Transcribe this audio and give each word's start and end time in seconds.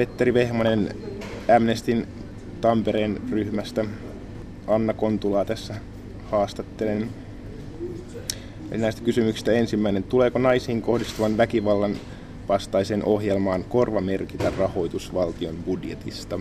Petteri 0.00 0.34
Vehmonen 0.34 0.96
Amnestin 1.56 2.06
Tampereen 2.60 3.20
ryhmästä. 3.30 3.84
Anna 4.66 4.94
Kontulaa 4.94 5.44
tässä 5.44 5.74
haastattelen. 6.30 7.10
Eli 8.70 8.80
näistä 8.80 9.02
kysymyksistä 9.02 9.52
ensimmäinen. 9.52 10.02
Tuleeko 10.02 10.38
naisiin 10.38 10.82
kohdistuvan 10.82 11.36
väkivallan 11.36 11.96
vastaisen 12.48 13.04
ohjelmaan 13.04 13.64
korvamerkitä 13.64 14.52
rahoitus 14.58 15.14
valtion 15.14 15.56
budjetista? 15.56 16.40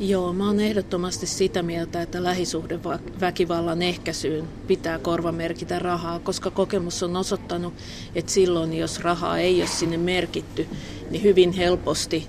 Joo, 0.00 0.32
mä 0.32 0.46
oon 0.46 0.60
ehdottomasti 0.60 1.26
sitä 1.26 1.62
mieltä, 1.62 2.02
että 2.02 2.22
lähisuhdeväkivallan 2.22 3.82
ehkäisyyn 3.82 4.48
pitää 4.66 4.98
korvamerkitä 4.98 5.78
rahaa, 5.78 6.18
koska 6.18 6.50
kokemus 6.50 7.02
on 7.02 7.16
osoittanut, 7.16 7.74
että 8.14 8.32
silloin 8.32 8.74
jos 8.74 9.00
rahaa 9.00 9.38
ei 9.38 9.60
ole 9.60 9.68
sinne 9.68 9.96
merkitty, 9.96 10.66
niin 11.10 11.22
hyvin 11.22 11.52
helposti, 11.52 12.26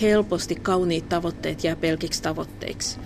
helposti 0.00 0.54
kauniit 0.54 1.08
tavoitteet 1.08 1.64
jää 1.64 1.76
pelkiksi 1.76 2.22
tavoitteiksi. 2.22 2.98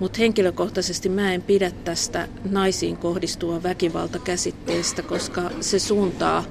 Mutta 0.00 0.18
henkilökohtaisesti 0.18 1.08
mä 1.08 1.34
en 1.34 1.42
pidä 1.42 1.70
tästä 1.70 2.28
naisiin 2.50 2.96
kohdistuva 2.96 3.62
väkivalta 3.62 4.18
käsitteestä, 4.18 5.02
koska 5.02 5.50
se 5.60 5.78
suuntaa, 5.78 6.44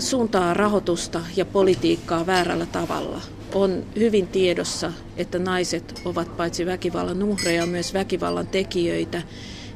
suuntaa 0.00 0.54
rahoitusta 0.54 1.20
ja 1.36 1.44
politiikkaa 1.44 2.26
väärällä 2.26 2.66
tavalla 2.66 3.20
on 3.54 3.84
hyvin 3.96 4.28
tiedossa, 4.28 4.92
että 5.16 5.38
naiset 5.38 6.00
ovat 6.04 6.36
paitsi 6.36 6.66
väkivallan 6.66 7.22
uhreja, 7.22 7.66
myös 7.66 7.94
väkivallan 7.94 8.46
tekijöitä. 8.46 9.22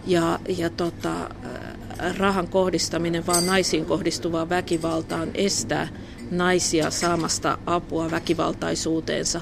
Ja, 0.06 0.38
ja 0.58 0.70
tota, 0.70 1.20
äh, 1.20 2.16
rahan 2.16 2.48
kohdistaminen 2.48 3.26
vaan 3.26 3.46
naisiin 3.46 3.84
kohdistuvaan 3.86 4.48
väkivaltaan 4.48 5.30
estää 5.34 5.88
naisia 6.30 6.90
saamasta 6.90 7.58
apua 7.66 8.10
väkivaltaisuuteensa 8.10 9.40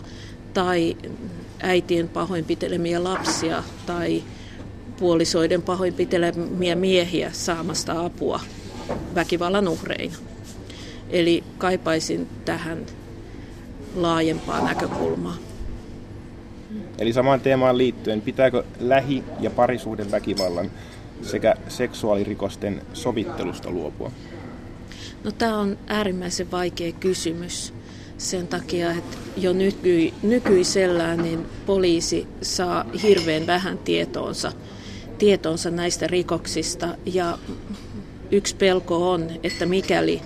tai 0.55 0.97
äitien 1.61 2.09
pahoinpitelemiä 2.09 3.05
lapsia 3.05 3.63
tai 3.87 4.23
puolisoiden 4.99 5.63
pahoinpitelemiä 5.63 6.75
miehiä 6.75 7.31
saamasta 7.33 8.05
apua 8.05 8.41
väkivallan 9.15 9.69
uhreina. 9.69 10.32
Eli 11.13 11.45
kaipaisin 11.59 12.29
tähän 12.45 12.87
laajempaa 13.95 14.65
näkökulmaa. 14.65 15.37
Eli 16.99 17.13
samaan 17.13 17.41
teemaan 17.41 17.79
liittyen, 17.79 18.21
pitääkö 18.21 18.65
lähi- 18.81 19.25
ja 19.41 19.51
parisuhden 19.51 20.11
väkivallan 20.11 20.71
sekä 21.23 21.55
seksuaalirikosten 21.69 22.83
sovittelusta 22.93 23.71
luopua? 23.71 24.13
No 25.25 25.31
tämä 25.31 25.59
on 25.59 25.79
äärimmäisen 25.87 26.51
vaikea 26.51 26.93
kysymys 26.93 27.75
sen 28.19 28.49
takia, 28.49 28.91
että 28.91 29.17
jo 29.37 29.53
nyky, 29.53 30.13
nykyisellään 30.23 31.23
niin 31.23 31.47
poliisi 31.67 32.27
saa 32.43 32.85
hirveän 33.03 33.47
vähän 33.47 33.79
tietoonsa, 33.79 34.53
tietoonsa 35.19 35.71
näistä 35.71 36.07
rikoksista 36.07 36.97
ja 37.07 37.39
yksi 38.31 38.57
pelko 38.57 39.11
on, 39.11 39.31
että 39.43 39.67
mikäli, 39.67 40.23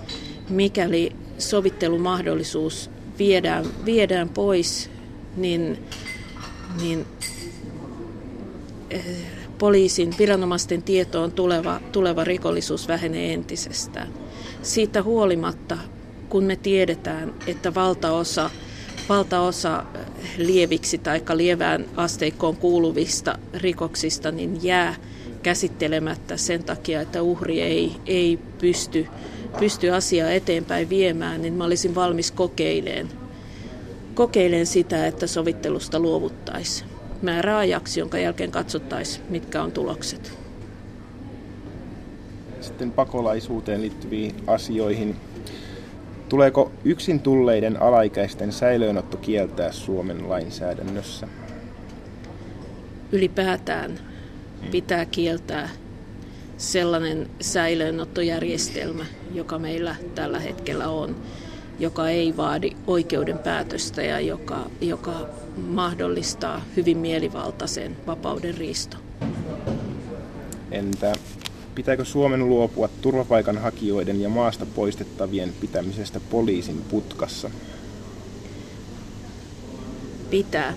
mikäli 0.49 1.15
sovittelumahdollisuus 1.37 2.89
viedään, 3.19 3.65
viedään 3.85 4.29
pois, 4.29 4.89
niin, 5.37 5.79
niin 6.81 7.05
eh, 8.89 9.05
poliisin 9.57 10.15
viranomaisten 10.19 10.83
tietoon 10.83 11.31
tuleva, 11.31 11.79
tuleva 11.91 12.23
rikollisuus 12.23 12.87
vähenee 12.87 13.33
entisestään. 13.33 14.07
Siitä 14.61 15.03
huolimatta, 15.03 15.77
kun 16.29 16.43
me 16.43 16.55
tiedetään, 16.55 17.33
että 17.47 17.75
valtaosa, 17.75 18.49
valtaosa 19.09 19.83
lieviksi 20.37 20.97
tai 20.97 21.21
lievään 21.33 21.85
asteikkoon 21.95 22.57
kuuluvista 22.57 23.39
rikoksista 23.53 24.31
niin 24.31 24.63
jää 24.63 24.95
käsittelemättä 25.43 26.37
sen 26.37 26.63
takia, 26.63 27.01
että 27.01 27.21
uhri 27.21 27.61
ei, 27.61 27.91
ei 28.05 28.39
pysty 28.59 29.07
pysty 29.59 29.89
asiaa 29.89 30.31
eteenpäin 30.31 30.89
viemään, 30.89 31.41
niin 31.41 31.53
mä 31.53 31.65
olisin 31.65 31.95
valmis 31.95 32.31
kokeileen, 32.31 33.09
kokeileen 34.13 34.65
sitä, 34.65 35.07
että 35.07 35.27
sovittelusta 35.27 35.99
luovuttaisiin 35.99 36.89
määräajaksi, 37.21 37.99
jonka 37.99 38.17
jälkeen 38.17 38.51
katsottaisiin, 38.51 39.25
mitkä 39.29 39.63
on 39.63 39.71
tulokset. 39.71 40.37
Sitten 42.61 42.91
pakolaisuuteen 42.91 43.81
liittyviin 43.81 44.35
asioihin. 44.47 45.15
Tuleeko 46.29 46.71
yksin 46.85 47.19
tulleiden 47.19 47.81
alaikäisten 47.81 48.51
säilöönotto 48.51 49.17
kieltää 49.17 49.71
Suomen 49.71 50.29
lainsäädännössä? 50.29 51.27
Ylipäätään 53.11 53.99
pitää 54.71 55.05
kieltää 55.05 55.69
sellainen 56.57 57.29
säilöönottojärjestelmä, 57.41 59.05
joka 59.33 59.59
meillä 59.59 59.95
tällä 60.15 60.39
hetkellä 60.39 60.89
on, 60.89 61.15
joka 61.79 62.09
ei 62.09 62.37
vaadi 62.37 62.71
oikeuden 62.87 63.37
päätöstä 63.37 64.01
ja 64.01 64.19
joka, 64.19 64.69
joka 64.81 65.29
mahdollistaa 65.57 66.61
hyvin 66.75 66.97
mielivaltaisen 66.97 67.97
vapauden 68.07 68.57
riisto. 68.57 68.97
Entä 70.71 71.13
pitääkö 71.75 72.05
Suomen 72.05 72.49
luopua 72.49 72.89
turvapaikanhakijoiden 73.01 74.21
ja 74.21 74.29
maasta 74.29 74.65
poistettavien 74.65 75.53
pitämisestä 75.61 76.19
poliisin 76.29 76.81
putkassa? 76.89 77.51
Pitää. 80.29 80.73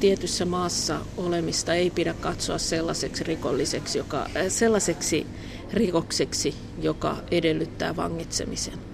Tietyssä 0.00 0.44
maassa 0.44 1.00
olemista 1.16 1.74
ei 1.74 1.90
pidä 1.90 2.14
katsoa 2.14 2.58
sellaiseksi 2.58 3.24
rikolliseksi, 3.24 3.98
joka, 3.98 4.26
sellaiseksi 4.48 5.26
rikokseksi, 5.72 6.54
joka 6.82 7.16
edellyttää 7.30 7.96
vangitsemisen. 7.96 8.93